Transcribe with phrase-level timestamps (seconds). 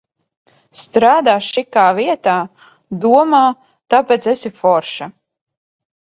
[0.83, 2.33] Strādā šikā vietā,
[3.03, 3.41] domā,
[3.95, 5.09] tāpēc esi forša.